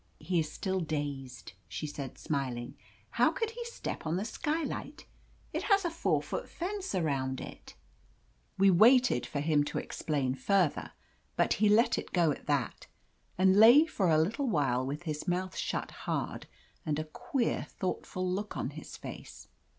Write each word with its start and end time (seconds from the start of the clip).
"He 0.19 0.39
is 0.39 0.51
still 0.51 0.79
dazed/* 0.79 1.53
she 1.67 1.85
said, 1.85 2.17
smiling. 2.17 2.75
"How 3.11 3.29
could 3.29 3.51
he 3.51 3.63
step 3.65 4.07
on 4.07 4.15
the 4.17 4.25
skylight? 4.25 5.05
It 5.53 5.61
has 5.61 5.85
a 5.85 5.91
four 5.91 6.23
foot 6.23 6.49
fence 6.49 6.95
around 6.95 7.39
it!" 7.39 7.75
We 8.57 8.71
waited 8.71 9.27
for 9.27 9.41
him 9.41 9.63
to 9.65 9.77
explain 9.77 10.33
further, 10.33 10.93
but 11.35 11.53
he 11.61 11.69
let 11.69 11.99
it 11.99 12.13
go 12.13 12.31
at 12.31 12.47
that, 12.47 12.87
and 13.37 13.55
lay 13.59 13.85
for 13.85 14.09
a 14.09 14.17
little 14.17 14.47
while 14.49 14.83
with 14.83 15.03
his 15.03 15.27
mouth 15.27 15.55
shut 15.55 15.91
hard 15.91 16.47
and 16.83 16.97
a 16.97 17.03
queer 17.03 17.67
thought 17.69 18.07
ful 18.07 18.27
look 18.27 18.57
on 18.57 18.71
his 18.71 18.97
face. 18.97 19.49